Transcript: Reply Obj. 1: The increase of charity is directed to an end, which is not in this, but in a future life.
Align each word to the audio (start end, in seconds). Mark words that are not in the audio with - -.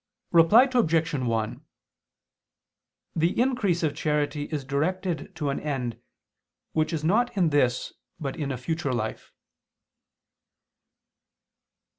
Reply 0.31 0.63
Obj. 0.73 1.13
1: 1.13 1.63
The 3.15 3.39
increase 3.39 3.83
of 3.83 3.93
charity 3.95 4.45
is 4.45 4.65
directed 4.65 5.35
to 5.35 5.51
an 5.51 5.59
end, 5.59 6.01
which 6.71 6.91
is 6.91 7.03
not 7.03 7.37
in 7.37 7.49
this, 7.49 7.93
but 8.19 8.35
in 8.35 8.51
a 8.51 8.57
future 8.57 8.93
life. 8.93 9.31